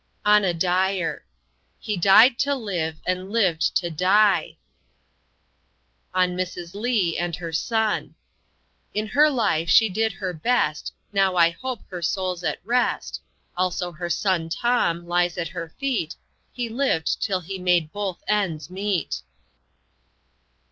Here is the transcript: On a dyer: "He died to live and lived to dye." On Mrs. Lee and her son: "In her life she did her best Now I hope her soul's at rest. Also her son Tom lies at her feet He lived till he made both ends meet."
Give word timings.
On 0.25 0.43
a 0.43 0.51
dyer: 0.51 1.25
"He 1.77 1.95
died 1.95 2.39
to 2.39 2.55
live 2.55 2.95
and 3.05 3.31
lived 3.31 3.61
to 3.75 3.91
dye." 3.91 4.57
On 6.11 6.35
Mrs. 6.35 6.73
Lee 6.73 7.15
and 7.19 7.35
her 7.35 7.53
son: 7.53 8.15
"In 8.95 9.05
her 9.05 9.29
life 9.29 9.69
she 9.69 9.89
did 9.89 10.13
her 10.13 10.33
best 10.33 10.91
Now 11.13 11.35
I 11.35 11.51
hope 11.51 11.81
her 11.91 12.01
soul's 12.01 12.43
at 12.43 12.65
rest. 12.65 13.21
Also 13.55 13.91
her 13.91 14.09
son 14.09 14.49
Tom 14.49 15.05
lies 15.07 15.37
at 15.37 15.49
her 15.49 15.69
feet 15.77 16.15
He 16.51 16.67
lived 16.67 17.21
till 17.21 17.41
he 17.41 17.59
made 17.59 17.91
both 17.93 18.23
ends 18.27 18.71
meet." 18.71 19.21